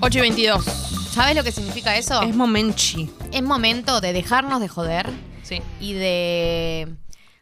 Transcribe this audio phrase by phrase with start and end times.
[0.00, 0.64] 8 y 22.
[1.12, 2.22] ¿Sabes lo que significa eso?
[2.22, 3.10] Es momenchi.
[3.32, 5.10] Es momento de dejarnos de joder
[5.42, 5.60] Sí.
[5.80, 6.88] y de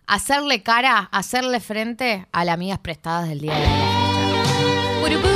[0.06, 3.66] hacerle cara, hacerle frente a las amigas prestadas del día de
[5.00, 5.28] purupí.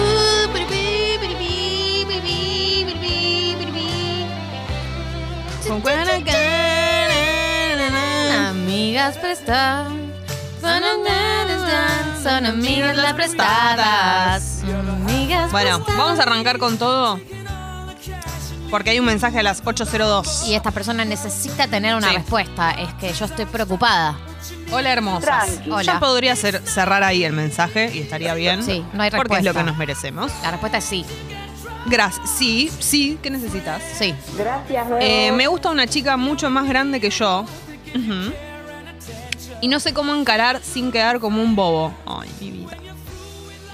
[8.48, 9.88] Amigas prestadas.
[10.60, 14.51] Son amigas, son amigas las prestadas.
[15.52, 17.20] Bueno, vamos a arrancar con todo.
[18.70, 20.46] Porque hay un mensaje a las 8.02.
[20.48, 22.14] Y esta persona necesita tener una Sí.
[22.16, 22.70] respuesta.
[22.72, 24.16] Es que yo estoy preocupada.
[24.72, 25.46] Hola, hermosas.
[25.46, 25.70] Tranqui.
[25.70, 25.82] Hola.
[25.82, 28.64] Ya podría ser, cerrar ahí el mensaje y estaría bien.
[28.64, 29.60] Sí, no hay Porque es lo respuesta.
[29.60, 30.32] que nos merecemos.
[30.42, 31.04] La respuesta es sí.
[31.84, 32.30] Gracias.
[32.30, 33.18] Sí, sí.
[33.22, 33.82] ¿Qué necesitas?
[33.98, 34.14] Sí.
[34.38, 34.98] Gracias, Bebo.
[35.02, 37.40] Eh, me gusta una chica mucho más grande que yo.
[37.94, 38.32] Ujú.
[39.60, 41.92] Y no sé cómo encarar sin quedar como un bobo.
[42.06, 42.76] Ay, mi vida.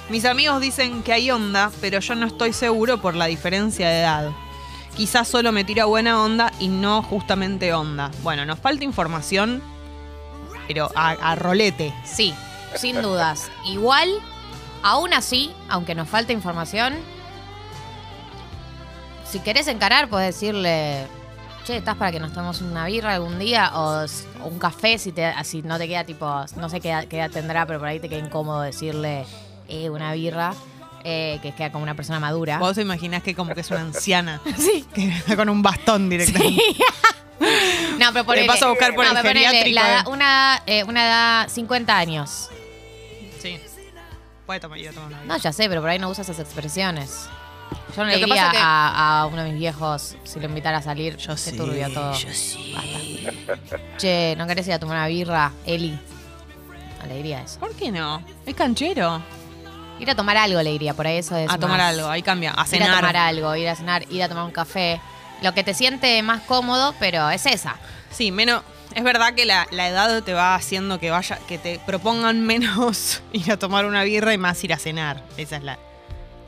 [0.09, 4.01] Mis amigos dicen que hay onda, pero yo no estoy seguro por la diferencia de
[4.01, 4.31] edad.
[4.97, 8.11] Quizás solo me tira buena onda y no justamente onda.
[8.23, 9.63] Bueno, nos falta información,
[10.67, 11.93] pero a, rolete.
[12.05, 12.35] Sí,
[12.75, 13.51] sin dudas.
[13.67, 14.09] Igual,
[14.83, 16.95] aún así, aunque nos falte información,
[19.27, 21.07] si querés encarar, podés decirle,
[21.67, 23.73] che, ¿estás para que nos tomemos una birra algún día?
[23.75, 24.07] O,
[24.43, 27.89] un café, si, te, no te queda tipo, no sé qué edad tendrá, pero por
[27.89, 29.27] ahí te queda incómodo decirle
[29.69, 30.55] eh, una birra,
[31.05, 32.59] eh, que queda como una persona madura.
[32.59, 34.41] Vos te imaginás que como que es una anciana.
[34.57, 34.85] Sí.
[34.95, 36.63] Que está con un bastón directamente.
[38.01, 40.83] No, pero ponele, paso a buscar por no, el pero ponele geriátrico, la una, eh,
[40.85, 42.49] una edad 50 años.
[43.41, 43.59] Sí.
[44.47, 47.29] Puede tomar, a tomar una No, ya sé, pero por ahí no usa esas expresiones.
[47.97, 50.79] Yo no Lo le diría que- a, a uno de mis viejos si lo invitara
[50.79, 51.17] a salir.
[51.17, 52.13] Yo se sí, turbio todo.
[52.15, 52.75] yo sí.
[53.99, 55.99] Che, ¿no querés ir a tomar una birra, Eli?
[57.01, 57.59] No le diría eso.
[57.61, 58.23] ¿Por qué no?
[58.47, 59.23] Es canchero.
[60.01, 61.91] Ir a tomar algo le diría, por ahí eso es A tomar más.
[61.95, 62.51] algo, ahí cambia.
[62.53, 62.97] A Ir a cenar.
[63.01, 65.01] tomar algo, ir a cenar, ir a tomar un café.
[65.43, 67.77] Lo que te siente más cómodo, pero es esa.
[68.11, 68.63] Sí, menos.
[68.95, 73.23] Es verdad que la, la edad te va haciendo que vaya, que te propongan menos
[73.33, 75.23] ir a tomar una birra y más ir a cenar.
[75.37, 75.79] Esa es la,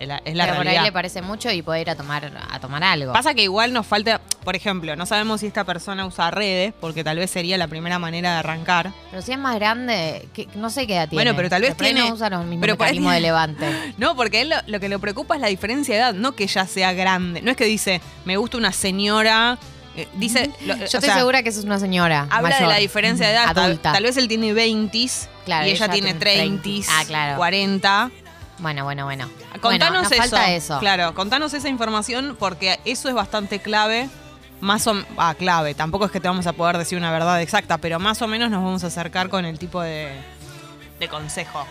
[0.01, 0.83] es la, es la pero por ahí realidad.
[0.85, 3.13] le parece mucho y puede ir a tomar, a tomar algo.
[3.13, 7.05] Pasa que igual nos falta, por ejemplo, no sabemos si esta persona usa redes, porque
[7.05, 8.93] tal vez sería la primera manera de arrancar.
[9.11, 11.23] Pero si es más grande, que, no sé qué edad tiene.
[11.23, 13.67] Bueno, pero tal vez tiene- no usa los mismos pero mecanismos de levante.
[13.99, 16.33] No, porque a él lo, lo que le preocupa es la diferencia de edad, no
[16.33, 17.43] que ya sea grande.
[17.43, 19.59] No es que dice, me gusta una señora.
[19.97, 20.51] eh, dice.
[20.65, 22.27] lo- Yo estoy sea, segura que eso es una señora.
[22.31, 23.53] Habla de la diferencia de edad.
[23.55, 23.93] Tal, Adulta.
[23.93, 25.09] tal vez él tiene 20
[25.45, 26.93] Claro, y ella, tiene 30, 30.
[26.93, 27.37] Ah, claro.
[27.37, 28.11] 40.
[28.61, 29.29] Bueno, bueno, bueno.
[29.61, 30.21] Contanos bueno, nos eso.
[30.23, 30.79] falta eso.
[30.79, 34.09] Claro, contanos esa información porque eso es bastante clave.
[34.61, 37.79] Más o ah, clave, tampoco es que te vamos a poder decir una verdad exacta,
[37.79, 40.13] pero más o menos nos vamos a acercar con el tipo de,
[40.99, 41.65] de consejo.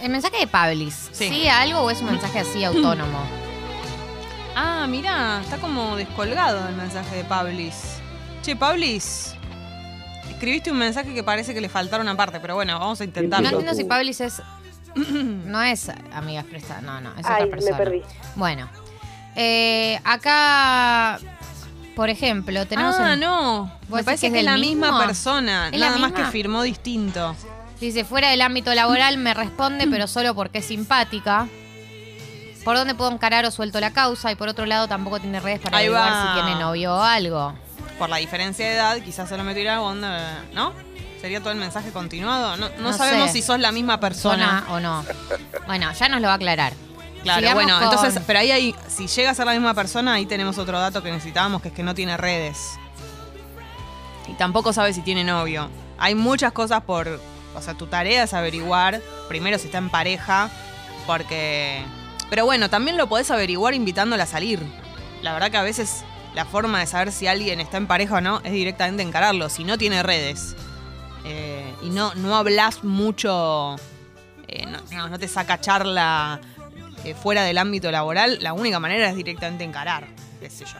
[0.00, 1.28] El mensaje de Pablis, Sí.
[1.28, 3.20] ¿sigue algo o es un mensaje así autónomo?
[4.56, 7.98] Ah, mira, está como descolgado el mensaje de Pablis.
[8.42, 9.34] Che, Pablis,
[10.30, 13.08] escribiste un mensaje que parece que le faltaron una parte, pero bueno, vamos a No
[13.08, 13.48] intentarlo.
[13.48, 14.42] entiendo si Pablis es.
[15.46, 17.76] No es amigas prestadas, no, no, es Ay, otra me persona.
[17.76, 18.02] perdí.
[18.34, 18.68] Bueno,
[19.36, 21.18] eh, acá,
[21.94, 22.96] por ejemplo, tenemos.
[22.98, 23.72] ah, el- no.
[23.88, 26.62] ¿Vos Me parece que que es la misma persona, ¿Es la nada más que firmó
[26.62, 27.34] distinto.
[27.80, 31.46] Dice, fuera del ámbito laboral me responde, pero solo porque es simpática.
[32.64, 34.32] ¿Por dónde puedo encarar o suelto la causa?
[34.32, 37.54] Y por otro lado, tampoco tiene redes para averiguar si tiene novio o algo.
[37.98, 40.72] Por la diferencia de edad, quizás solo me tirara onda, ¿no?
[41.20, 42.56] ¿Sería todo el mensaje continuado?
[42.56, 43.34] No, no No sabemos sé.
[43.34, 44.64] si sos la misma persona.
[44.70, 45.04] O no.
[45.66, 46.72] Bueno, ya nos lo va a aclarar.
[47.22, 50.14] Claro, Sigamos bueno, con- entonces, pero ahí, hay, si llega a ser la misma persona,
[50.14, 52.78] ahí tenemos otro dato que necesitábamos, que es que no tiene redes.
[54.28, 55.68] Y tampoco sabe si tiene novio.
[55.98, 57.20] Hay muchas cosas por...
[57.54, 60.50] O sea, tu tarea es averiguar, primero si está en pareja,
[61.06, 61.82] porque...
[62.28, 64.60] Pero bueno, también lo podés averiguar invitándola a salir.
[65.22, 66.04] La verdad que a veces
[66.34, 69.64] la forma de saber si alguien está en pareja o no es directamente encararlo, si
[69.64, 70.54] no tiene redes.
[71.28, 73.76] Eh, y no, no hablas mucho,
[74.46, 76.40] eh, no, te saca charla
[77.04, 80.06] eh, fuera del ámbito laboral, la única manera es directamente encarar,
[80.40, 80.78] qué sé yo.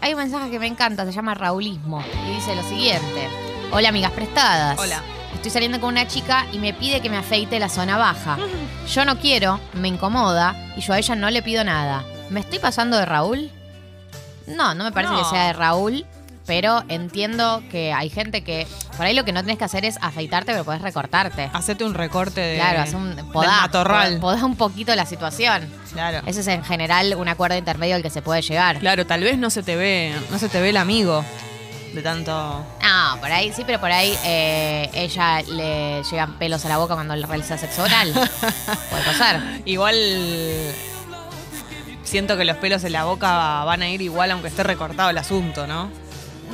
[0.00, 2.02] Hay un mensaje que me encanta, se llama Raulismo.
[2.28, 3.28] Y dice lo siguiente.
[3.72, 4.78] Hola, amigas prestadas.
[4.78, 5.00] Hola.
[5.34, 8.36] Estoy saliendo con una chica y me pide que me afeite la zona baja.
[8.88, 12.04] Yo no quiero, me incomoda y yo a ella no le pido nada.
[12.30, 13.50] ¿Me estoy pasando de Raúl?
[14.46, 15.18] No, no me parece No.
[15.20, 16.04] que sea de Raúl,
[16.46, 19.98] pero entiendo que hay gente que por ahí lo que no tenés que hacer es
[20.00, 21.50] afeitarte, pero podés recortarte.
[21.52, 24.18] Hacete un recorte de, Claro, hacer un del podá, matorral.
[24.20, 25.68] podá un poquito la situación.
[25.92, 26.22] Claro.
[26.26, 28.78] Ese es en general un acuerdo intermedio al que se puede llegar.
[28.78, 31.24] Claro, tal vez no se te ve, no se te ve el amigo
[31.94, 32.32] de tanto.
[32.32, 36.94] No, por ahí sí, pero por ahí eh, ella le llegan pelos a la boca
[36.94, 38.12] cuando le realiza sexo oral.
[38.90, 39.40] Puede pasar.
[39.64, 39.94] Igual.
[42.02, 45.18] siento que los pelos en la boca van a ir igual aunque esté recortado el
[45.18, 45.88] asunto, ¿no?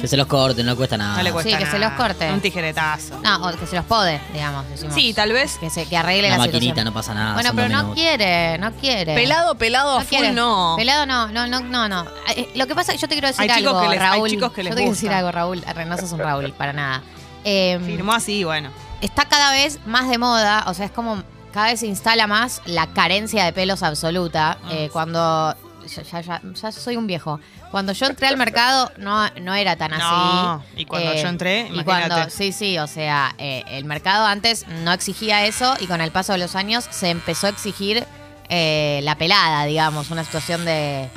[0.01, 1.17] Que se los corte, no cuesta nada.
[1.17, 2.31] No le cuesta Sí, que se los corte.
[2.31, 3.19] Un tijeretazo.
[3.23, 4.69] No, o que se los pode, digamos.
[4.69, 4.95] decimos.
[4.95, 6.85] Sí, tal vez Que, se, que arregle Una la maquinita, situación.
[6.87, 7.35] no pasa nada.
[7.35, 7.95] Bueno, pero no minutos.
[7.97, 9.15] quiere, no quiere.
[9.15, 10.33] pelado, pelado a no full quiere.
[10.33, 10.75] no.
[10.77, 12.07] Pelado no, no, no, no, no.
[12.37, 14.01] Eh, Lo que pasa es que yo te quiero decir Hay chicos algo, que les-
[14.01, 14.31] hay Raúl.
[14.31, 15.65] chicos que les yo te quiero decir algo, Raúl.
[15.87, 17.03] No sos un Raúl, para nada.
[17.45, 18.71] Eh, Firmó así, bueno.
[19.01, 21.23] está cada vez más de moda, o sea, es como
[21.53, 24.59] cada vez se instala más la carencia de pelos absoluta.
[24.65, 24.69] Ah.
[24.71, 25.55] Eh, cuando
[25.95, 27.41] ya, ya, ya- ya soy un viejo.
[27.71, 30.03] Cuando yo entré al mercado no, no era tan así.
[30.05, 32.09] No, y cuando yo entré, y imagínate.
[32.09, 36.11] cuando, sí, sí, o sea, eh, el mercado antes no exigía eso y con el
[36.11, 38.05] paso de los años se empezó a exigir
[38.49, 41.09] eh, la pelada, digamos, una situación de,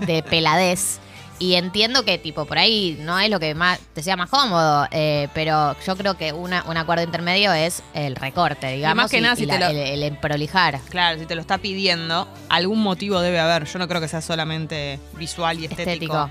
[0.00, 0.98] de peladez.
[1.40, 4.86] Y entiendo que, tipo, por ahí no es lo que más te sea más cómodo,
[4.92, 9.22] eh, pero yo creo que una, un acuerdo intermedio es el recorte, digamos, más que
[9.22, 10.78] nada, si la- te lo- el, el emprolijar.
[10.90, 13.64] Claro, si te lo está pidiendo, algún motivo debe haber.
[13.64, 15.90] Yo no creo que sea solamente visual y estético.
[15.90, 16.30] estético.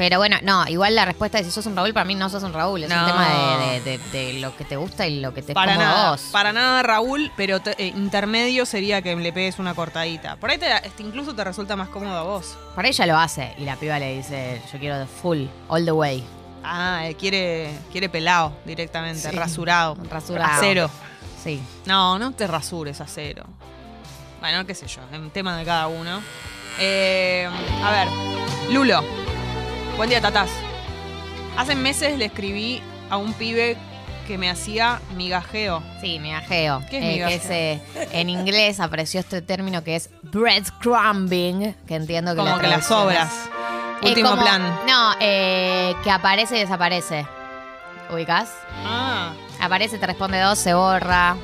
[0.00, 2.42] Pero bueno, no, igual la respuesta de si sos un Raúl, para mí no sos
[2.42, 3.00] un Raúl, es No.
[3.00, 5.54] un tema de, de- de- de lo que te gusta y lo que te es
[5.54, 6.22] Para a nada, vos.
[6.32, 10.36] para nada Raúl, pero te- eh, intermedio sería que le pegues una cortadita.
[10.36, 12.56] Por ahí te, este, incluso te resulta más cómodo a vos.
[12.74, 15.92] Por ahí ella lo hace y la piba le dice, yo quiero full, all the
[15.92, 16.24] way.
[16.64, 19.36] Ah, eh, quiere, quiere pelado directamente, Sí.
[19.36, 19.98] rasurado.
[20.10, 20.50] Rasurado.
[20.50, 20.90] Acero.
[21.44, 21.60] Sí.
[21.84, 23.44] No, no te rasures acero.
[24.40, 26.22] Bueno, qué sé yo, es un tema de cada uno.
[26.78, 27.46] Eh,
[27.84, 28.08] a ver,
[28.72, 29.02] Lulo.
[29.96, 30.50] Buen día, tatás.
[31.56, 33.76] Hace meses le escribí a un pibe
[34.26, 35.82] que me hacía migajeo.
[36.00, 36.82] Sí, migajeo.
[36.88, 37.28] ¿Qué es Eh, migajeo?
[37.40, 42.56] que es, eh, en inglés apareció este término que es breadcrumbing, que entiendo que Como
[42.56, 43.30] la que las obras.
[44.02, 44.62] es- Último como- plan.
[44.86, 47.26] No, eh, que aparece y desaparece.
[48.12, 48.50] ¿Ubicás?
[48.84, 51.36] Ah, Aparece, te responde dos, se borra,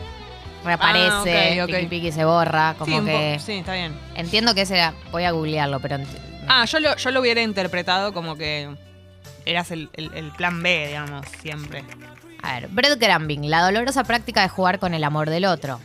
[0.64, 1.76] reaparece, Ah, ok, ok.
[1.76, 3.38] piqui piqui se borra, como sí, que...
[3.44, 3.94] sí, está bien.
[4.14, 5.98] Entiendo que ese era, voy a googlearlo, pero...
[6.48, 8.68] Ah, yo lo, yo lo hubiera interpretado como que
[9.44, 11.84] eras el, el- el plan B, digamos, siempre.
[12.42, 15.80] A ver, breadcrumbing, la dolorosa práctica de jugar con el amor del otro.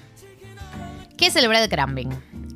[1.18, 2.10] ¿Qué es el breadcrumbing?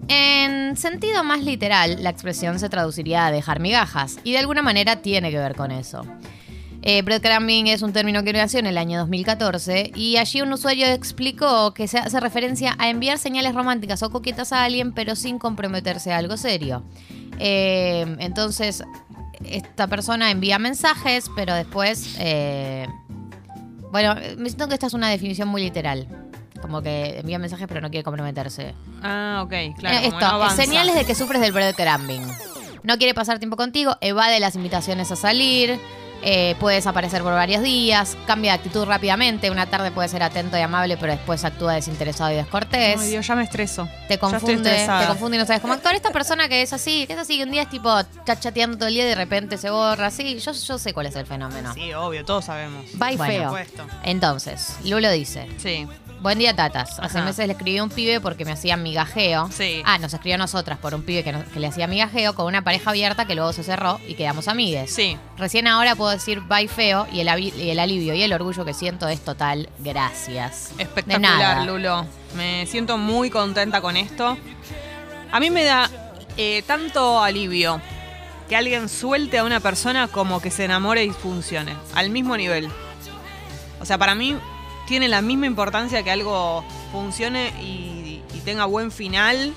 [0.08, 4.98] En sentido más literal, la expresión se traduciría a dejar migajas, y de alguna manera
[4.98, 6.06] tiene que ver con eso.
[6.88, 10.86] Eh, breadcrumbing es un término que nació en el año 2014 y allí un usuario
[10.86, 15.40] explicó que se hace referencia a enviar señales románticas o coquetas a alguien pero sin
[15.40, 16.84] comprometerse a algo serio.
[17.40, 18.84] Eh, entonces,
[19.44, 22.16] esta persona envía mensajes pero después...
[22.20, 22.88] eh,
[23.92, 26.08] bueno, me siento que esta es una definición muy literal.
[26.62, 28.76] Como que envía mensajes pero no quiere comprometerse.
[29.02, 29.98] Ah, ok, claro.
[29.98, 32.22] Eh, Esto, no señales de que sufres del breadcrumbing.
[32.84, 35.80] No quiere pasar tiempo contigo, evade las invitaciones a salir,
[36.24, 39.52] eh, puede desaparecer por varios días, cambia de actitud rápidamente.
[39.52, 43.00] Una tarde puede ser atento y amable, pero después actúa desinteresado y descortés.
[43.00, 43.88] Ay, Dios, ya me estreso.
[44.08, 45.96] te confunde, te confunde y no sabes cómo actuar.
[45.96, 48.78] Esta persona que es así, que es así, que un día es tipo, está chateando
[48.78, 50.10] todo el día y de repente se borra.
[50.12, 51.74] Sí, yo, yo sé cuál es el fenómeno.
[51.74, 52.86] Sí, obvio, todos sabemos.
[52.94, 53.44] Bye Por feo.
[53.50, 53.86] supuesto.
[54.04, 55.88] Entonces, Lulo dice, Sí.
[56.22, 56.98] Buen día, tatas.
[57.00, 57.26] Hace Ajá.
[57.28, 59.48] meses le escribí a un pibe porque me hacía migajeo.
[59.52, 59.84] Sí.
[59.86, 62.48] Ah, nos escribió a nosotras por un pibe que, nos- que le hacía migajeo con
[62.48, 64.92] una pareja abierta que luego se cerró y quedamos amigues.
[64.94, 65.18] Sí.
[65.38, 68.66] Recién ahora puedo decir bye feo y el, avi- y el alivio y el orgullo
[68.66, 69.70] que siento es total.
[69.80, 70.76] Gracias.
[70.78, 71.66] De Espectacular, nada.
[71.66, 72.08] Lulo.
[72.36, 74.36] Me siento muy contenta con esto.
[75.32, 75.90] A mí me da
[76.38, 77.80] eh, tanto alivio
[78.50, 81.76] que alguien suelte a una persona como que se enamore y funcione.
[81.94, 82.68] Al mismo nivel.
[83.80, 84.36] O sea, para mí
[84.88, 89.54] tiene la misma importancia que algo funcione y, y tenga buen final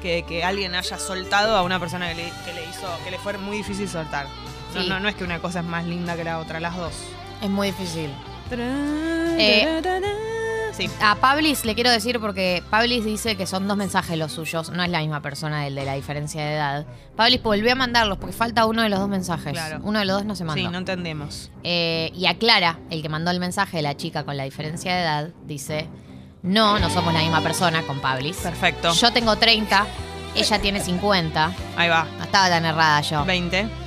[0.00, 3.18] que, que alguien haya soltado a una persona que le, que le hizo, que le
[3.18, 4.26] fue muy difícil soltar.
[4.74, 6.94] No, no es que una cosa es más linda que la otra, las dos.
[7.42, 8.10] Es muy difícil.
[8.50, 9.80] Eh,
[10.72, 10.90] sí.
[11.00, 14.82] A Pablis le quiero decir porque Pablis dice que son dos mensajes los suyos, no
[14.82, 16.86] es la misma persona el de la diferencia de edad.
[17.16, 19.52] Pablis volvió a mandarlos porque falta uno de los dos mensajes.
[19.52, 19.80] Claro.
[19.82, 20.62] Uno de los dos no se mandó.
[20.62, 21.50] Sí, no entendemos.
[21.62, 25.02] Eh, y aclara, el que mandó el mensaje de la chica con la diferencia de
[25.02, 25.88] edad, dice,
[26.42, 28.36] no, no somos la misma persona con Pablis.
[28.38, 28.92] Perfecto.
[28.94, 29.86] Yo tengo 30,
[30.34, 31.52] ella tiene 50.
[31.76, 32.06] Ahí va.
[32.18, 33.24] No estaba tan errada yo.
[33.24, 33.81] 20.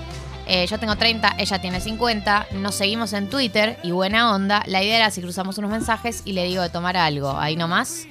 [0.47, 2.47] Eh, yo tengo 30, ella tiene 50.
[2.51, 4.61] Nos seguimos en Twitter y buena onda.
[4.67, 7.37] La idea era si cruzamos unos mensajes y le digo de tomar algo.
[7.39, 8.05] Ahí nomás.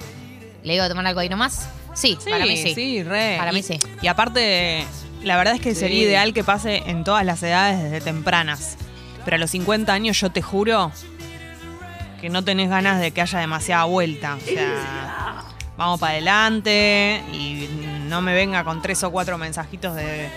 [0.63, 1.69] ¿Le digo de tomar algo ahí nomás?
[1.93, 2.73] Sí, Sí, para mí sí.
[2.75, 3.35] sí, re.
[3.37, 3.79] Para y, mí sí.
[4.01, 4.85] Y aparte,
[5.23, 5.79] la verdad es que Sí.
[5.81, 8.75] sería ideal que pase en todas las edades desde tempranas.
[9.23, 10.91] Pero a los 50 años yo te juro
[12.19, 14.35] que no tenés ganas de que haya demasiada vuelta.
[14.35, 15.43] O sea,
[15.77, 17.69] vamos para adelante y
[18.09, 20.29] no me venga con tres o cuatro mensajitos de, de-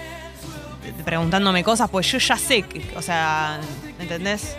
[1.04, 3.61] preguntándome cosas, pues yo ya sé que, o sea,
[3.99, 4.57] ¿entendés?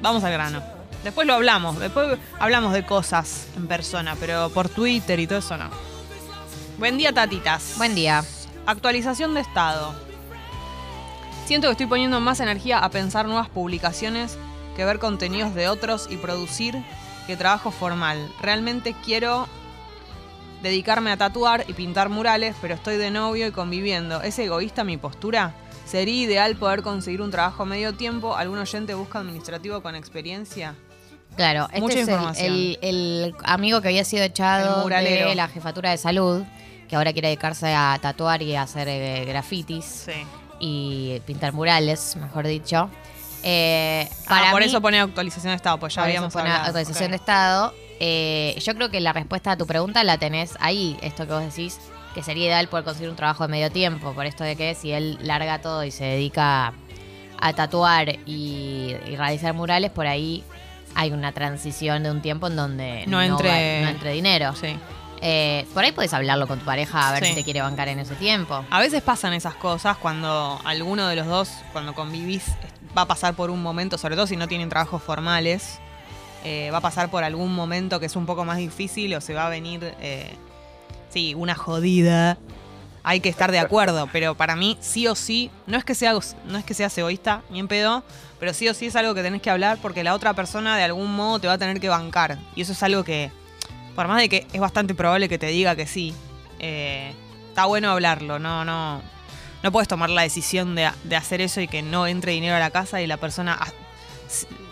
[0.00, 0.62] Vamos al grano.
[1.04, 5.56] Después lo hablamos, después hablamos de cosas en persona, pero por Twitter y todo eso
[5.56, 5.70] no.
[6.78, 7.74] Buen día, tatitas.
[7.76, 8.24] Buen día.
[8.66, 9.94] Actualización de estado.
[11.46, 14.36] Siento que estoy poniendo más energía a pensar nuevas publicaciones
[14.76, 16.76] que ver contenidos de otros y producir
[17.26, 18.30] que trabajo formal.
[18.40, 19.48] Realmente quiero
[20.62, 24.22] dedicarme a tatuar y pintar murales, pero estoy de novio y conviviendo.
[24.22, 25.54] ¿Es egoísta mi postura?
[25.90, 28.36] ¿Sería ideal poder conseguir un trabajo medio tiempo?
[28.36, 30.74] ¿Algún oyente busca administrativo con experiencia?
[31.36, 32.46] Claro, este Mucha es información.
[32.52, 36.42] el, el amigo que había sido echado de la jefatura de salud,
[36.88, 40.12] que ahora quiere dedicarse a tatuar y a hacer eh, grafitis Sí.
[40.58, 42.90] y pintar murales, mejor dicho.
[43.44, 46.66] Eh, Para para por mí- eso pone actualización de estado, pues ya habíamos pone hablado.
[46.66, 47.72] actualización de estado.
[48.00, 51.42] Eh, yo creo que la respuesta a tu pregunta la tenés ahí, esto que vos
[51.44, 51.78] decís,
[52.14, 54.92] que sería ideal poder conseguir un trabajo de medio tiempo, por esto de que si
[54.92, 56.72] él larga todo y se dedica
[57.40, 60.42] a tatuar y, y realizar murales, por ahí
[60.94, 63.48] hay una transición de un tiempo en donde No entre-
[63.80, 64.54] va- no entre dinero.
[64.56, 64.76] Sí.
[65.20, 67.30] Eh, por ahí puedes hablarlo con tu pareja a ver Sí.
[67.30, 68.64] si te quiere bancar en ese tiempo.
[68.70, 72.44] A veces pasan esas cosas cuando alguno de los dos, cuando convivís,
[72.96, 75.78] va a pasar por un momento, sobre todo si no tienen trabajos formales,
[76.44, 79.34] eh, va a pasar por algún momento que es un poco más difícil o se
[79.34, 80.32] va a venir, eh,
[81.10, 82.38] sí, una jodida.
[83.02, 86.12] Hay que estar de acuerdo, pero para mí sí o sí, no es que sea,
[86.44, 88.04] no es que seas egoísta, ni en pedo,
[88.38, 90.84] pero sí o sí es algo que tenés que hablar porque la otra persona de
[90.84, 92.38] algún modo te va a tener que bancar.
[92.54, 93.30] Y eso es algo que,
[93.94, 96.14] por más de que es bastante probable que te diga que sí,
[96.58, 97.14] eh,
[97.48, 99.00] está bueno hablarlo, no, no.
[99.60, 100.86] No puedes tomar la decisión de,
[101.16, 103.58] hacer eso y que no entre dinero a la casa y la persona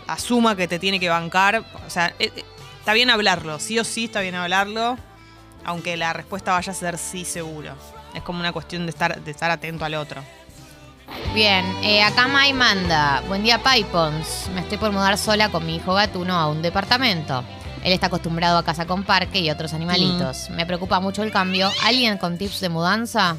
[0.07, 1.65] asuma que te tiene que bancar.
[1.85, 2.45] O sea, eh, eh,
[2.79, 4.97] está bien hablarlo, sí o sí está bien hablarlo,
[5.67, 7.73] aunque la respuesta vaya a ser sí seguro.
[8.15, 10.23] Es como una cuestión de estar, de estar atento al otro.
[11.33, 13.21] Bien, eh, acá Mai manda.
[13.27, 14.49] Buen día, Pipons.
[14.55, 17.43] Me estoy por mudar sola con mi hijo gatuno a un departamento.
[17.83, 20.49] Él está acostumbrado a casa con parque y otros animalitos.
[20.51, 21.69] Me preocupa mucho el cambio.
[21.83, 23.35] ¿Alguien con tips de mudanza?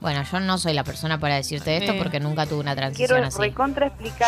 [0.00, 1.98] Bueno, yo no soy la persona para decirte esto Eh.
[1.98, 3.36] porque nunca tuve una transición Quiero así.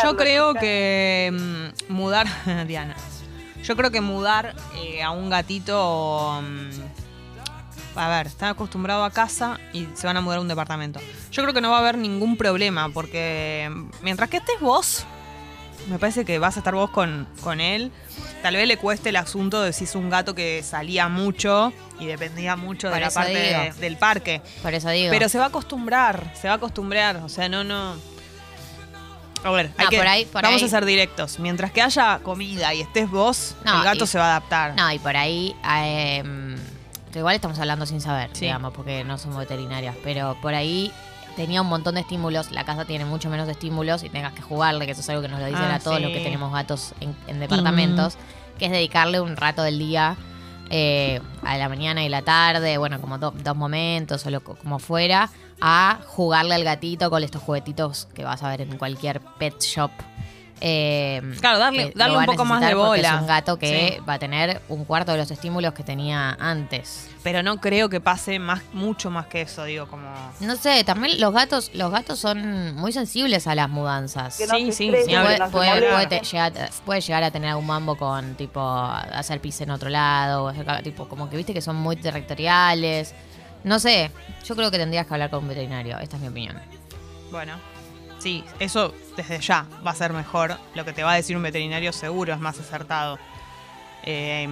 [0.03, 2.27] Yo creo que mm, mudar,
[2.67, 2.95] Diana,
[3.63, 7.00] yo creo que mudar eh, a un gatito, mm,
[7.95, 10.99] a ver, están acostumbrados a casa y se van a mudar a un departamento.
[11.31, 13.69] Yo creo que no va a haber ningún problema porque
[14.01, 15.05] mientras que estés vos,
[15.89, 17.91] me parece que vas a estar vos con, con él.
[18.43, 22.05] Tal vez le cueste el asunto de si es un gato que salía mucho y
[22.05, 24.41] dependía mucho Por de la parte de- del parque.
[24.61, 25.11] Por eso digo.
[25.11, 27.17] Pero se va a acostumbrar, se va a acostumbrar.
[27.17, 27.95] O sea, no, no.
[29.43, 31.39] A ver, hay No, que- por ahí- por vamos ahí- a ser directos.
[31.39, 34.75] Mientras que haya comida y estés vos, No, el gato y- se va a adaptar.
[34.75, 35.55] No, y por ahí.
[35.67, 36.23] eh,
[37.11, 38.45] que igual estamos hablando sin saber, Sí.
[38.45, 39.95] digamos, porque no somos veterinarias.
[40.03, 40.91] Pero por ahí
[41.35, 42.51] tenía un montón de estímulos.
[42.51, 45.27] La casa tiene mucho menos estímulos y tengas que jugarle, que eso es algo que
[45.27, 46.03] nos lo dicen Ah, a todos sí.
[46.03, 48.17] los que tenemos gatos en, en departamentos,
[48.59, 50.15] que es dedicarle un rato del día.
[50.73, 54.79] eh, a la mañana y la tarde, bueno, como do- dos momentos o lo, como
[54.79, 59.59] fuera, a jugarle al gatito con estos juguetitos que vas a ver en cualquier pet
[59.61, 59.91] shop.
[60.63, 63.15] Eh, Claro, darle- darle un poco más de bola.
[63.15, 64.03] Es un gato que Sí.
[64.07, 67.09] va a tener un cuarto de los estímulos que tenía antes.
[67.23, 70.07] Pero no creo que pase más, mucho más que eso, digo, como.
[70.39, 74.39] No sé, también los gatos, los gatos son muy sensibles a las mudanzas.
[74.47, 75.51] No Sí, sí, sí, no puede, molesten.
[75.51, 76.53] puede te- llegar,
[76.85, 80.65] puede llegar a tener algún mambo con tipo hacer pis en otro lado, o hacer
[80.65, 83.13] ca- tipo como que viste que son muy territoriales.
[83.63, 84.11] No sé,
[84.45, 86.55] yo creo que tendrías que hablar con un veterinario, esta es mi opinión.
[87.31, 87.53] Bueno.
[88.21, 90.57] Sí, eso desde ya va a ser mejor.
[90.75, 93.17] Lo que te va a decir un veterinario seguro es más acertado.
[94.03, 94.47] Eh,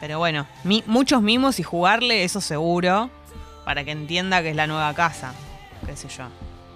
[0.00, 3.10] pero bueno, mi- muchos mimos y jugarle, eso seguro.
[3.64, 5.32] Para que entienda que es la nueva casa.
[5.86, 6.24] Qué sé yo.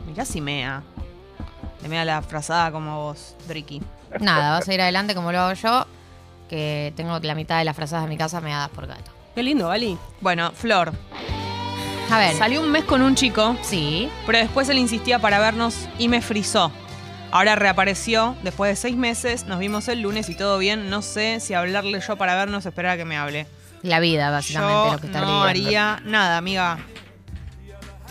[0.07, 0.83] Mirá si mea.
[1.83, 3.83] Le mea la frazada como vos, Dricky.
[4.21, 5.85] Nada, vas a ir adelante como lo hago yo,
[6.49, 9.11] que tengo la mitad de las frazadas de mi casa meadas por gato.
[9.35, 9.99] Qué lindo, Vali.
[10.21, 10.93] Bueno, Flor.
[12.11, 15.89] A ver, Salí un mes con un chico, sí, pero después él insistía para vernos
[15.99, 16.71] y me frizó.
[17.33, 20.89] Ahora reapareció, después de seis meses, nos vimos el lunes y todo bien.
[20.89, 23.47] No sé si hablarle yo para vernos o esperar a que me hable.
[23.83, 26.79] la vida básicamente Yo lo que está no haría nada, amiga.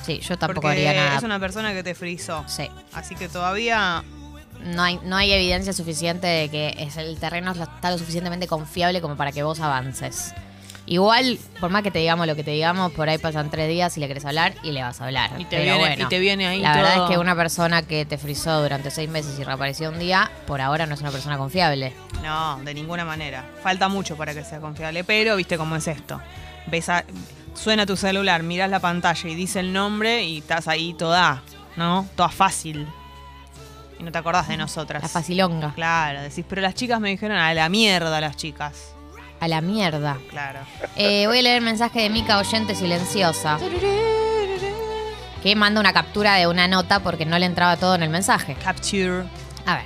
[0.06, 1.18] Sí, yo tampoco porque haría nada.
[1.18, 2.44] es una persona que te frizó.
[2.48, 2.70] Sí.
[2.94, 4.04] Así que todavía
[4.62, 9.02] No hay, no hay evidencia suficiente de que es el terreno está lo suficientemente confiable
[9.02, 10.34] como para que vos avances.
[10.88, 13.98] Igual, por más que te digamos lo que te digamos, por ahí pasan tres días
[13.98, 15.32] y le querés hablar y le vas a hablar.
[15.40, 16.84] Y te, Pero viene, bueno, y te viene ahí la todo.
[16.84, 20.30] verdad es que una persona que te frizó durante seis meses y reapareció un día,
[20.46, 21.94] por ahora no es una persona confiable.
[22.24, 23.44] No, de ninguna manera.
[23.64, 26.22] Falta mucho para que sea confiable, pero viste cómo es esto.
[26.68, 27.04] Ves a-
[27.56, 31.42] suena tu celular, miras la pantalla y dice el nombre y estás ahí toda,
[31.78, 32.08] ¿no?
[32.16, 32.88] Toda fácil.
[34.00, 35.02] Y no te acordás de nosotras.
[35.02, 35.74] La facilonga.
[35.74, 38.92] Claro, decís, pero las chicas me dijeron a la mierda las chicas.
[39.40, 40.18] A la mierda.
[40.30, 40.60] Claro.
[40.96, 43.58] Eh, voy a leer el mensaje de Mica Oyente Silenciosa.
[45.44, 48.56] que manda una captura de una nota porque no le entraba todo en el mensaje.
[48.64, 49.24] Capture.
[49.66, 49.86] A ver.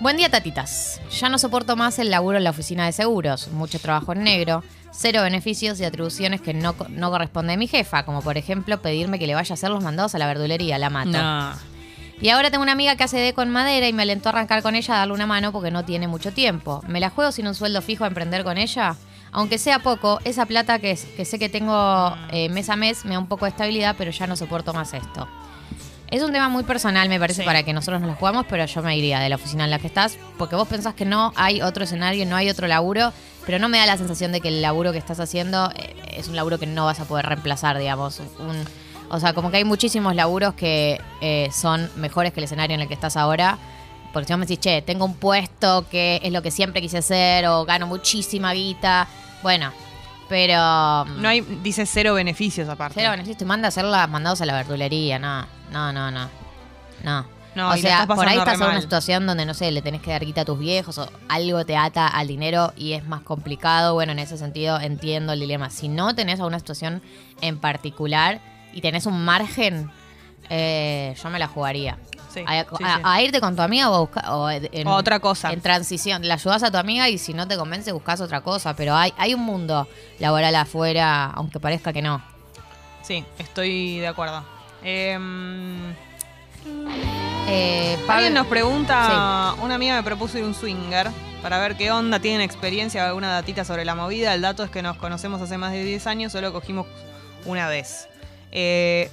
[0.00, 1.00] Buen día, tatitas.
[1.10, 3.48] Ya no soporto más el laburo en la oficina de seguros.
[3.48, 4.62] Mucho trabajo en negro,
[4.92, 9.18] cero beneficios y atribuciones que no, no corresponde a mi jefa, como por ejemplo pedirme
[9.18, 10.78] que le vaya a hacer los mandados a la verdulería.
[10.78, 11.10] La mato.
[11.10, 11.52] No.
[12.20, 14.62] Y ahora tengo una amiga que hace deco en madera y me alentó a arrancar
[14.62, 16.82] con ella a darle una mano porque no tiene mucho tiempo.
[16.86, 18.96] ¿Me la juego sin un sueldo fijo a emprender con ella?
[19.32, 23.12] Aunque sea poco, esa plata que, que sé que tengo eh, mes a mes me
[23.14, 25.26] da un poco de estabilidad, pero ya no soporto más esto.
[26.10, 27.46] Es un tema muy personal, me parece, Sí.
[27.46, 29.78] para que nosotros nos la jugamos, pero yo me iría de la oficina en la
[29.78, 33.12] que estás, porque vos pensás que no hay otro escenario, no hay otro laburo,
[33.46, 36.26] pero no me da la sensación de que el laburo que estás haciendo eh, es
[36.26, 38.20] un laburo que no vas a poder reemplazar, digamos.
[38.40, 38.56] Un,
[39.10, 42.80] o sea, como que hay muchísimos laburos que eh, son mejores que el escenario en
[42.80, 43.58] el que estás ahora.
[44.12, 46.98] Porque si vos me decís, che, tengo un puesto que es lo que siempre quise
[46.98, 49.06] hacer, o gano muchísima guita,
[49.42, 49.72] bueno,
[50.28, 51.04] pero...
[51.04, 52.94] No hay, dice cero beneficios aparte.
[52.98, 56.28] Cero beneficios, te manda a hacer las mandados a la verdulería, no, no, no, no.
[57.04, 57.40] No.
[57.54, 60.12] No, o sea, por ahí estás en una situación donde, no sé, le tenés que
[60.12, 63.94] dar guita a tus viejos o algo te ata al dinero y es más complicado.
[63.94, 65.68] Bueno, en ese sentido entiendo el dilema.
[65.68, 67.02] Si no tenés alguna situación
[67.40, 68.40] en particular
[68.72, 69.90] y tenés un margen,
[70.48, 71.98] eh, yo me la jugaría.
[72.32, 73.02] Sí, a, sí, a- sí.
[73.02, 75.52] a irte con tu amiga o, a buscar, o en, O otra cosa.
[75.52, 76.26] En transición.
[76.28, 78.74] La ayudas a tu amiga y si no te convence, buscas otra cosa.
[78.76, 79.88] Pero hay, hay un mundo
[80.20, 82.22] laboral afuera, aunque parezca que no.
[83.02, 84.44] Sí, estoy de acuerdo.
[84.84, 85.92] Em,
[87.48, 91.10] Eh, Alguien nos pregunta, una amiga me propuso ir un swinger
[91.42, 94.34] para ver qué onda, tienen experiencia, alguna datita sobre la movida.
[94.34, 96.86] El dato es que nos conocemos hace más de 10 años, solo cogimos
[97.46, 98.08] una vez.
[98.52, 99.10] Eh,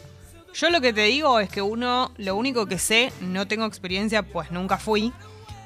[0.53, 4.24] yo lo que te digo es que uno, lo único que sé, no tengo experiencia,
[4.24, 5.13] pues nunca fui.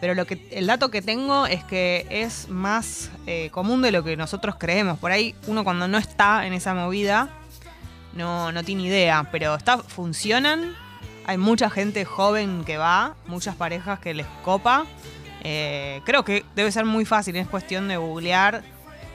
[0.02, 4.04] Pero lo que, el dato que tengo es que es más eh, común de lo
[4.04, 4.98] que nosotros creemos.
[5.00, 7.30] Por ahí uno cuando no está en esa movida
[8.14, 9.30] no, no tiene idea.
[9.32, 10.76] Pero está, funcionan.
[11.26, 14.86] Hay mucha gente joven que va, muchas parejas que les copa.
[15.44, 18.64] Eh, creo que debe ser muy fácil, es cuestión de googlear.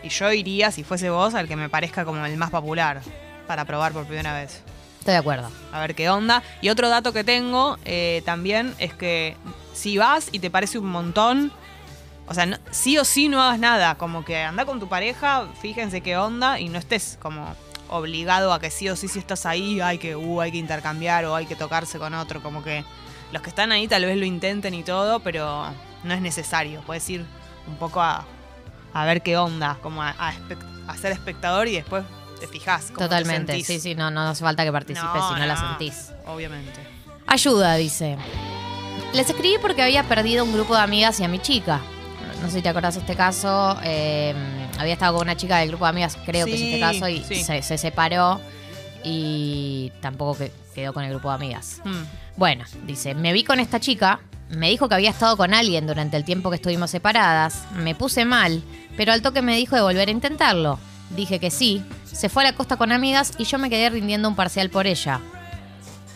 [0.04, 3.02] Y yo iría, si fuese vos, al que me parezca como el más popular
[3.46, 4.62] para probar por primera vez.
[4.98, 5.50] Estoy de acuerdo.
[5.72, 6.42] A ver qué onda.
[6.62, 9.36] Y otro dato que tengo eh, también es que
[9.72, 11.52] si vas y te parece un montón,
[12.26, 13.94] o sea, no- sí o sí no hagas nada.
[13.96, 17.54] Como que anda con tu pareja, fíjense qué onda y no estés como
[17.88, 21.24] obligado a que sí o sí si estás ahí hay que uh, hay que intercambiar
[21.26, 22.42] o hay que tocarse con otro.
[22.42, 22.84] Como que
[23.32, 25.66] los que están ahí tal vez lo intenten y todo, pero
[26.02, 26.80] no es necesario.
[26.80, 27.24] Puedes ir
[27.68, 28.24] un poco a,
[28.92, 30.32] a ver qué onda, como a, a
[30.88, 32.04] a ser espectador y después
[32.40, 33.64] te cómo te Totalmente.
[33.64, 36.12] Sí, sí, no, no hace falta que participes si no la sentís.
[36.26, 36.80] Obviamente.
[37.26, 38.16] Ayuda, dice.
[39.12, 41.80] Les escribí porque había perdido un grupo de amigas y a mi chica.
[42.42, 43.78] No sé si te acordás de este caso.
[43.82, 44.34] eh,
[44.78, 47.24] había estado con una chica del grupo de amigas, creo que es este caso, y
[47.24, 47.42] sí.
[47.42, 48.40] se, se separó
[49.02, 51.80] y tampoco que- quedó con el grupo de amigas.
[51.84, 52.04] Hmm.
[52.36, 54.20] Bueno, dice, me vi con esta chica,
[54.50, 58.24] me dijo que había estado con alguien durante el tiempo que estuvimos separadas, me puse
[58.24, 58.62] mal,
[58.96, 60.78] pero al toque me dijo de volver a intentarlo.
[61.10, 64.28] Dije que sí, se fue a la costa con amigas y yo me quedé rindiendo
[64.28, 65.20] un parcial por ella.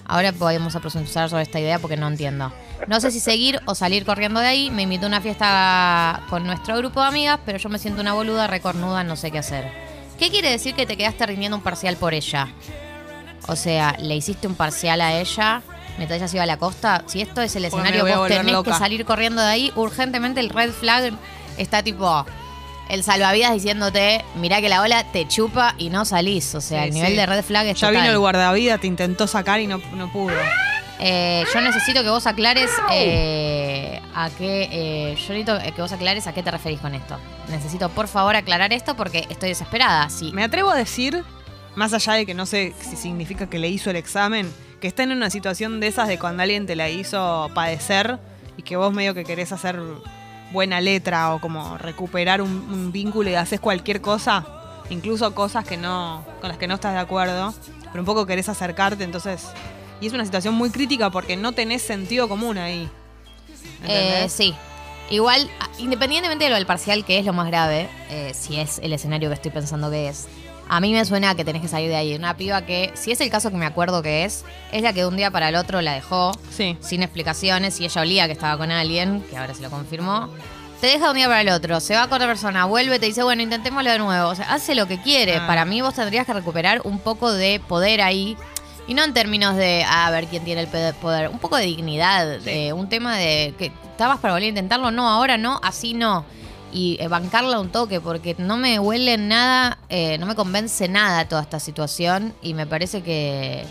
[0.05, 2.53] Ahora podemos a profundizar sobre esta idea porque no entiendo.
[2.89, 4.71] No sé si seguir o salir corriendo de ahí.
[4.71, 8.15] Me invitó a una fiesta con nuestro grupo de amigas, pero yo me siento una
[8.15, 9.71] boluda recornuda, no sé qué hacer.
[10.19, 12.49] ¿Qué quiere decir que te quedaste rindiendo un parcial por ella?
[13.47, 15.63] O sea, ¿le hiciste un parcial a ella
[15.97, 17.05] mientras ella se iba a la costa?
[17.07, 20.73] Si esto es el escenario, vos tenés que salir corriendo de ahí, urgentemente el red
[20.73, 21.13] flag
[21.57, 22.27] está tipo
[22.91, 26.55] el salvavidas diciéndote, mirá que la ola te chupa y no salís.
[26.55, 27.17] O sea, Sí, el nivel sí.
[27.17, 28.03] de red flag es Ya total.
[28.03, 30.35] vino el guardavidas, te intentó sacar y no, no pudo.
[31.03, 34.69] Eh, yo necesito que vos aclares eh, a qué.
[34.71, 37.17] eh, yo necesito que vos aclares a qué te referís con esto.
[37.49, 40.11] Necesito, por favor, aclarar esto porque estoy desesperada.
[40.11, 40.31] Sí.
[40.35, 41.25] Me atrevo a decir,
[41.75, 45.03] más allá de que no sé si significa que le hizo el examen, que está
[45.03, 48.19] en una situación de esas de cuando alguien te la hizo padecer
[48.59, 49.79] y que vos medio que querés hacer
[50.53, 54.47] buena letra o como recuperar un, vínculo y haces cualquier cosa,
[54.91, 57.55] incluso cosas que no con las que no estás de acuerdo,
[57.91, 59.49] pero un poco querés acercarte, entonces...
[60.01, 62.89] Y es una situación muy crítica porque no tenés sentido común ahí.
[63.87, 64.55] Eh, sí.
[65.11, 68.79] Igual, a- independientemente de lo del parcial, que es lo más grave, eh, si es
[68.79, 70.27] el escenario que estoy pensando que es,
[70.73, 72.15] a mí me suena que tenés que salir de ahí.
[72.15, 75.01] Una piba que, si es el caso que me acuerdo que es, es la que
[75.01, 76.77] de un día para el otro la dejó Sí.
[76.81, 80.29] sin explicaciones y ella olía que estaba con alguien, que ahora se lo confirmó.
[80.81, 83.07] Te deja de un día para el otro, se va con otra persona, vuelve, te
[83.07, 84.29] dice, bueno, intentémoslo de nuevo.
[84.31, 85.37] O sea, hace lo que quiere.
[85.39, 85.47] Ah.
[85.47, 88.37] Para mí vos tendrías que recuperar un poco de poder ahí.
[88.87, 91.65] Y no en términos de, ah, a ver quién tiene el poder, un poco de
[91.65, 95.95] dignidad, de un tema de que estabas para volver a intentarlo, no, ahora no, así
[95.95, 96.25] no.
[96.73, 101.29] Y eh, bancarla un toque, porque no me huele nada, eh, no me convence nada
[101.29, 103.65] toda esta situación y me parece que,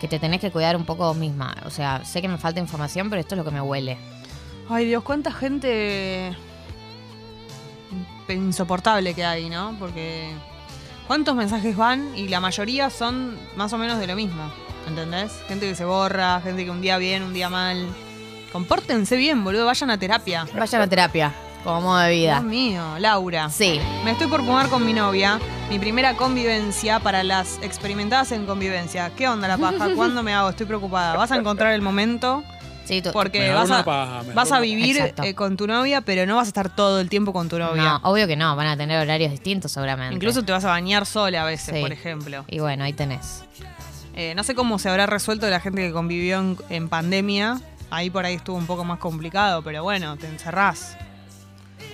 [0.00, 1.54] que te tenés que cuidar un poco vos misma.
[1.66, 3.98] O sea, sé que me falta información, pero esto es lo que me huele.
[4.68, 6.34] Ay, Dios, cuánta gente
[8.28, 9.76] insoportable que hay, ¿no?
[9.78, 10.30] Porque
[11.06, 14.50] cuántos mensajes van y la mayoría son más o menos de lo mismo,
[14.88, 15.32] ¿entendés?
[15.48, 17.86] Gente que se borra, gente que un día bien, un día mal.
[18.52, 20.46] Compórtense bien, boludo, vayan a terapia.
[20.54, 21.34] Vayan a terapia,
[21.66, 22.32] como modo de vida.
[22.40, 23.50] Dios mío, Laura.
[23.50, 23.80] Sí.
[24.04, 29.10] Me estoy por fumar con mi novia, mi primera convivencia para las experimentadas en convivencia.
[29.16, 29.88] ¿Qué onda la paja?
[29.96, 30.48] ¿Cuándo me hago?
[30.50, 31.16] Estoy preocupada.
[31.16, 32.44] ¿Vas a encontrar el momento?
[32.84, 36.36] Sí, tú- Porque vas a, paja, vas a vivir eh, con tu novia, pero no
[36.36, 37.82] vas a estar todo el tiempo con tu novia.
[37.82, 40.14] No, obvio que no, van a tener horarios distintos seguramente.
[40.14, 41.80] Incluso te vas a bañar sola a veces, Sí.
[41.80, 42.44] por ejemplo.
[42.46, 43.42] Y bueno, ahí tenés.
[44.14, 47.60] Eh, no sé cómo se habrá resuelto la gente que convivió en, en pandemia.
[47.90, 50.96] Ahí por ahí estuvo un poco más complicado, pero bueno, te encerrás.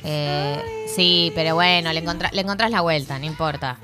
[0.05, 3.77] Eh, sí, pero bueno, le, encontra- le encontrás la vuelta, no importa.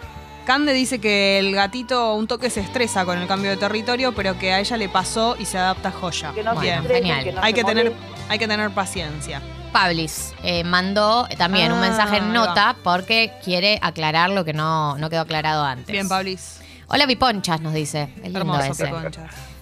[0.46, 4.38] Cande dice que el gatito un toque se estresa con el cambio de territorio, pero
[4.38, 6.32] que a ella le pasó y se adapta joya.
[6.32, 6.84] Bueno, Bien.
[6.86, 7.34] genial.
[7.42, 7.92] hay, que tener,
[8.30, 9.42] hay que tener paciencia.
[9.72, 14.96] Pablis eh, mandó también un Ah, mensaje en nota porque quiere aclarar lo que no,
[14.96, 15.88] no quedó aclarado antes.
[15.92, 16.60] Bien, Pablis.
[16.88, 18.04] Hola, Piponchas, nos dice.
[18.16, 18.90] Es lindo Hermoso, ese.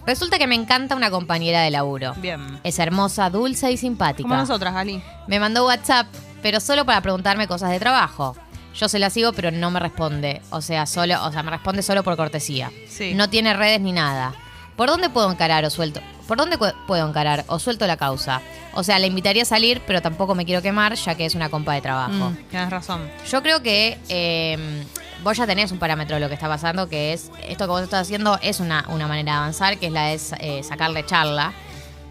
[0.07, 2.15] Resulta que me encanta una compañera de laburo.
[2.19, 2.61] Bien.
[2.63, 4.29] Es hermosa, dulce y simpática.
[4.29, 5.03] Como nosotras, Gali.
[5.27, 6.07] Me mandó WhatsApp,
[6.43, 8.37] pero solo para preguntarme cosas de trabajo.
[8.75, 10.43] Yo se la sigo, pero no me responde.
[10.51, 12.71] O sea, solo, o sea, me responde solo por cortesía.
[12.89, 13.15] Sí.
[13.15, 14.35] No tiene redes ni nada.
[14.77, 16.01] ¿Por dónde puedo encarar o suelto?
[16.29, 18.43] ¿Por dónde puedo encarar o suelto la causa?
[18.75, 21.49] O sea, la invitaría a salir, pero tampoco me quiero quemar, ya que es una
[21.49, 22.31] compa de trabajo.
[22.31, 23.09] Mm, tienes razón.
[23.31, 24.85] Yo creo que eh,
[25.23, 27.83] vos ya tenés un parámetro de lo que está pasando, que es esto que vos
[27.83, 31.55] estás haciendo es una, una manera de avanzar, que es la de eh, sacarle charla.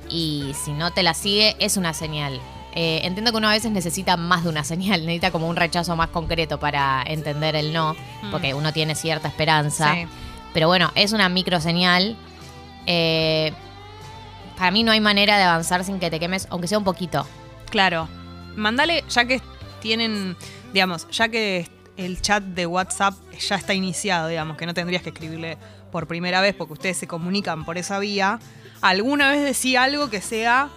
[0.09, 2.41] Y si no te la sigue, es una señal.
[2.77, 5.95] Eh, entiendo que uno a veces necesita más de una señal, necesita como un rechazo
[5.95, 7.95] más concreto para entender el no,
[8.31, 9.93] porque uno tiene cierta esperanza.
[9.93, 10.07] Sí.
[10.53, 12.17] Pero bueno, es una micro señal.
[12.85, 13.53] Eh,
[14.57, 17.25] para mí no hay manera de avanzar sin que te quemes, aunque sea un poquito.
[17.69, 18.07] Claro.
[18.55, 19.41] Mandale, ya que
[19.81, 20.37] tienen,
[20.73, 25.09] digamos, ya que el chat de WhatsApp ya está iniciado, digamos, que no tendrías que
[25.09, 25.57] escribirle
[25.91, 28.39] por primera vez porque ustedes se comunican por esa vía,
[28.81, 30.69] alguna vez decía algo que sea...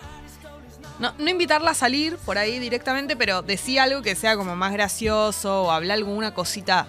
[0.99, 4.73] No, no invitarla a salir por ahí directamente, pero decía algo que sea como más
[4.73, 6.87] gracioso o habla alguna cosita.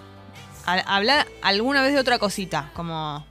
[0.66, 3.24] Ha- Habla alguna vez de otra cosita, como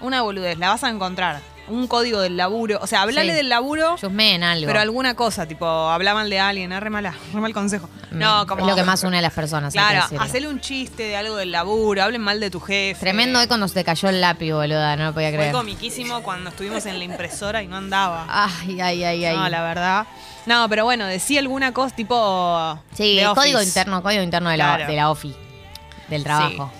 [0.00, 1.40] una boludez, la vas a encontrar.
[1.70, 3.36] Un código del laburo, o sea, hablale Sí.
[3.36, 4.66] del laburo algo.
[4.66, 7.88] pero alguna cosa, tipo, hablaban de alguien, es re mala, re mal consejo.
[8.10, 8.62] No, como.
[8.64, 9.72] Mm, Es lo que más une a las personas.
[9.72, 12.98] Claro, hacele un chiste de algo del laburo, hablen mal de tu jefe.
[13.00, 15.52] Tremendo hoy cuando se te cayó el lápiz, boluda, no lo podía Fue creer.
[15.52, 18.24] comiquísimo cuando estuvimos en la impresora y no andaba.
[18.28, 19.36] Ay, ay, ay, ay.
[19.36, 20.06] No, la verdad.
[20.46, 22.78] No, pero bueno, decía alguna cosa tipo.
[22.94, 24.86] sí, de código interno, código interno de la, Claro.
[24.90, 25.34] de la OFI,
[26.08, 26.72] del trabajo.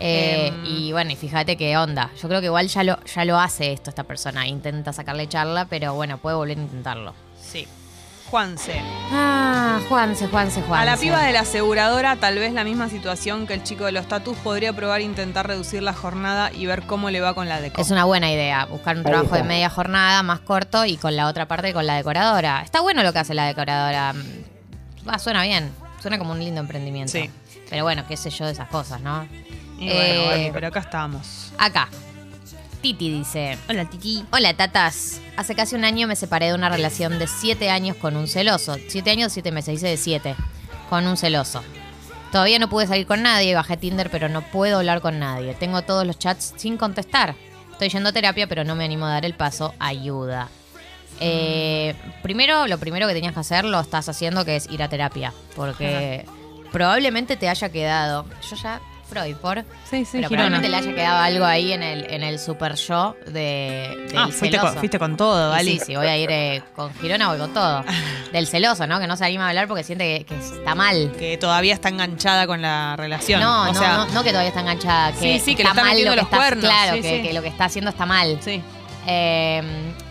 [0.00, 0.64] Eh, Em.
[0.66, 2.10] y bueno, y fíjate qué onda.
[2.20, 4.46] Yo creo que igual ya lo, ya lo hace esto esta persona.
[4.46, 7.14] Intenta sacarle charla, pero bueno, puede volver a intentarlo.
[7.40, 7.66] Sí.
[8.30, 8.80] Juanse.
[9.12, 10.82] Ah, Juanse, Juanse, Juanse.
[10.82, 13.92] A la piba de la aseguradora, tal vez la misma situación que el chico de
[13.92, 17.60] los tatus, podría probar intentar reducir la jornada y ver cómo le va con la
[17.60, 17.80] deco.
[17.80, 21.28] Es una buena idea, buscar un trabajo de media jornada más corto y con la
[21.28, 22.62] otra parte con la decoradora.
[22.62, 24.14] Está bueno lo que hace la decoradora.
[25.08, 27.12] Va, suena bien, suena como un lindo emprendimiento.
[27.12, 27.30] Sí.
[27.70, 29.28] Pero bueno, qué sé yo de esas cosas, ¿no?
[29.84, 31.52] Bueno, Eh, Barbie, pero acá estamos.
[31.58, 31.88] Acá.
[32.80, 33.56] Titi dice.
[33.68, 34.24] Hola, Titi.
[34.30, 35.20] Hola, tatas.
[35.36, 38.76] Hace casi un año me separé de una relación de siete años con un celoso.
[38.88, 40.34] Siete años, siete meses, dice de siete.
[40.90, 41.62] Con un celoso.
[42.30, 45.54] Todavía no pude salir con nadie, bajé Tinder, pero no puedo hablar con nadie.
[45.54, 47.34] Tengo todos los chats sin contestar.
[47.72, 49.74] Estoy yendo a terapia, pero no me animo a dar el paso.
[49.78, 50.48] Ayuda.
[51.20, 54.88] Eh, primero, lo primero que tenías que hacer lo estás haciendo, que es ir a
[54.88, 55.32] terapia.
[55.56, 56.26] Porque
[56.72, 58.26] probablemente te haya quedado.
[58.50, 59.58] Yo ya, Freud, por.
[59.88, 60.28] Sí, sí, pero Girona.
[60.58, 64.24] probablemente le haya quedado algo ahí en el, en el super yo de, del Ah,
[64.28, 64.66] fuiste celoso.
[64.66, 65.78] con, fuiste con todo, Gali.
[65.78, 67.84] Sí, sí, voy a ir eh, con Girona, voy con todo.
[68.32, 68.98] Del celoso, ¿no?
[68.98, 71.12] Que no se anima a hablar porque siente que, que está mal.
[71.18, 73.40] Que todavía está enganchada con la relación.
[73.40, 75.12] No, o no, sea, no, no que todavía está enganchada.
[75.12, 77.16] Que Sí, sí, que le está mal lo que los está, cuernos, Claro, sí, que,
[77.16, 77.22] sí.
[77.28, 78.38] que lo que está haciendo está mal.
[78.40, 78.62] Sí.
[79.06, 79.62] Eh,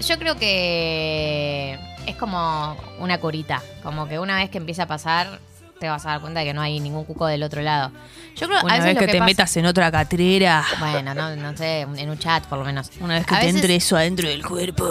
[0.01, 3.62] yo creo que es como una curita.
[3.82, 5.39] Como que una vez que empieza a pasar,
[5.84, 7.91] te vas a dar cuenta de que no hay ningún cuco del otro lado.
[8.38, 10.63] Yo creo Una a veces vez lo que, te pasa- metas en otra catrera.
[10.80, 12.89] Bueno, no, no sé, en un chat por lo menos.
[13.02, 14.86] Una vez que A te veces- entre eso adentro del cuerpo.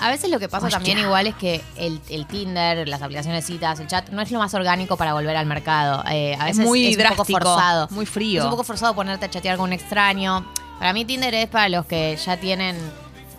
[0.00, 0.78] A veces lo que pasa Hostia.
[0.78, 4.30] también igual es que el, el Tinder, las aplicaciones de citas, el chat, no es
[4.30, 6.04] lo más orgánico para volver al mercado.
[6.08, 7.88] Eh, a Es veces muy es un poco drástico, forzado.
[7.90, 8.40] muy frío.
[8.40, 10.46] Es un poco forzado ponerte a chatear con un extraño.
[10.78, 12.76] Para mí Tinder es para los que ya tienen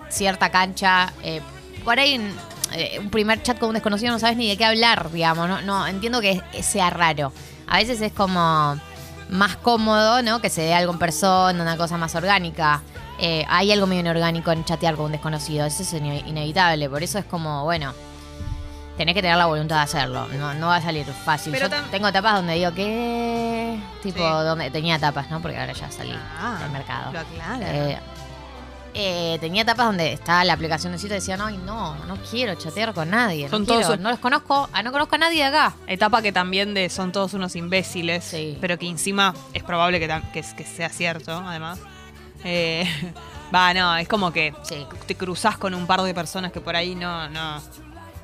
[0.09, 1.13] cierta cancha.
[1.23, 1.39] eh,
[1.85, 2.19] por ahí
[2.73, 5.47] eh, un primer chat con un desconocido no sabes ni de qué hablar, digamos.
[5.47, 7.31] No, no entiendo que sea raro.
[7.67, 8.77] A veces es como
[9.29, 10.41] más cómodo, ¿no?
[10.41, 12.81] Que se dé algo en persona, una cosa más orgánica.
[13.19, 15.65] eh, hay algo medio inorgánico en chatear con un desconocido.
[15.65, 16.89] Eso es ine- inevitable.
[16.89, 17.93] Por eso es como, bueno,
[18.97, 20.27] tenés que tener la voluntad de hacerlo.
[20.39, 21.53] No, no va a salir fácil.
[21.53, 23.79] Pero Yo tengo etapas donde digo que.
[24.01, 24.45] Tipo, Sí.
[24.45, 25.41] donde tenía etapas, ¿no?
[25.41, 27.11] Porque ahora ya salí Ah, del mercado.
[27.13, 27.59] Lo aclara.
[27.71, 27.99] Eh,
[28.93, 32.55] eh, tenía etapas donde estaba la aplicación de cita y decía, no, no, no quiero
[32.55, 33.49] chatear con nadie.
[33.49, 35.73] Son no, quiero, todos- no los conozco, ah, no conozco a nadie de acá.
[35.87, 38.57] Etapa que también de son todos unos imbéciles, Sí.
[38.61, 41.79] pero que encima es probable que, tam- que, que sea cierto, además.
[42.43, 42.85] Eh,
[43.55, 44.85] Va, no, es como que Sí.
[45.05, 47.61] te cruzas con un par de personas que por ahí no, no,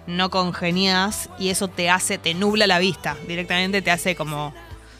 [0.07, 3.15] no congenias y eso te hace, te nubla la vista.
[3.27, 4.53] Directamente te hace como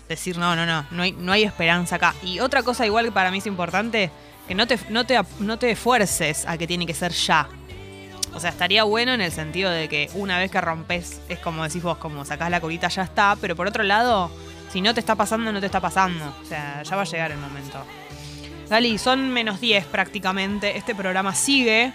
[0.07, 2.13] decir, no, no, no, no hay, no hay esperanza acá.
[2.23, 4.11] Y otra cosa igual que para mí es importante,
[4.49, 7.47] que no te, no te, no te esfuerces a que tiene que ser ya.
[8.33, 11.63] O sea, estaría bueno en el sentido de que una vez que rompes, es como
[11.63, 13.37] decís vos, como sacás la colita, ya está.
[13.39, 14.31] Pero por otro lado,
[14.71, 16.33] si no te está pasando, no te está pasando.
[16.41, 17.77] O sea, ya va a llegar el momento.
[18.71, 20.75] Gali, son menos 10 prácticamente.
[20.75, 21.93] Este programa sigue.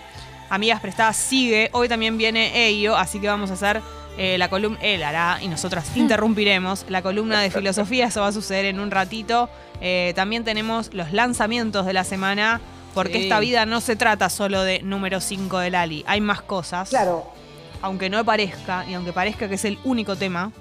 [0.49, 1.71] Amigas Prestadas sigue.
[1.73, 3.83] Hoy también viene Ello, así que vamos a hacer
[4.19, 4.79] eh, la columna.
[4.83, 8.07] Él hará y nosotras interrumpiremos la columna de filosofía.
[8.07, 9.49] Eso va a suceder en un ratito.
[9.81, 12.61] Eh, también tenemos los lanzamientos de la semana.
[12.95, 13.23] Porque Sí.
[13.25, 16.05] esta vida no se trata solo de número 5 de Lali.
[16.07, 16.91] Hay más cosas.
[16.91, 17.27] Claro.
[17.83, 20.53] Aunque no parezca, y aunque parezca que es el único tema,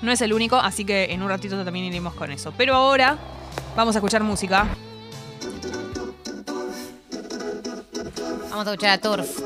[0.00, 2.54] no es el único, así que en un ratito también iremos con eso.
[2.56, 3.18] Pero ahora
[3.76, 4.66] vamos a escuchar música.
[8.50, 9.38] Vamos a escuchar a Turf.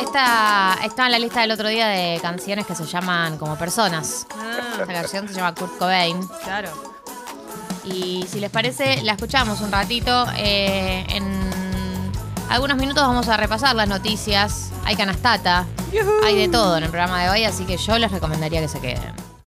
[0.00, 4.26] Esta está en la lista del otro día de canciones que se llaman como personas.
[4.36, 6.26] Ah, Esta canción se llama Kurt Cobain.
[6.44, 6.70] claro.
[7.84, 10.26] Y si les parece, la escuchamos un ratito.
[10.36, 11.40] Eh, en
[12.50, 14.70] algunos minutos vamos a repasar las noticias.
[14.84, 15.66] Hay canastata,
[16.24, 18.80] hay de todo en el programa de hoy, así que yo les recomendaría que se
[18.80, 19.29] queden.